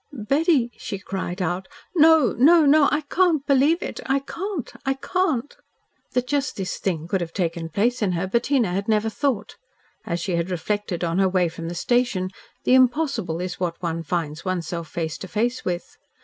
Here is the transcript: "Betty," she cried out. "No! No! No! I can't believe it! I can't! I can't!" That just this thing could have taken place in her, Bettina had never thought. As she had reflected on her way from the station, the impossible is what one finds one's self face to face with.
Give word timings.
"Betty," 0.11 0.71
she 0.77 0.97
cried 0.97 1.43
out. 1.43 1.67
"No! 1.93 2.33
No! 2.35 2.65
No! 2.65 2.89
I 2.91 3.01
can't 3.01 3.45
believe 3.45 3.83
it! 3.83 3.99
I 4.07 4.17
can't! 4.17 4.73
I 4.83 4.95
can't!" 4.95 5.55
That 6.13 6.25
just 6.25 6.55
this 6.55 6.79
thing 6.79 7.07
could 7.07 7.21
have 7.21 7.33
taken 7.33 7.69
place 7.69 8.01
in 8.01 8.13
her, 8.13 8.25
Bettina 8.25 8.69
had 8.69 8.87
never 8.87 9.09
thought. 9.09 9.57
As 10.03 10.19
she 10.19 10.35
had 10.35 10.49
reflected 10.49 11.03
on 11.03 11.19
her 11.19 11.29
way 11.29 11.49
from 11.49 11.67
the 11.69 11.75
station, 11.75 12.31
the 12.63 12.73
impossible 12.73 13.39
is 13.39 13.59
what 13.59 13.79
one 13.79 14.01
finds 14.01 14.43
one's 14.43 14.65
self 14.69 14.87
face 14.89 15.19
to 15.19 15.27
face 15.27 15.63
with. 15.63 15.97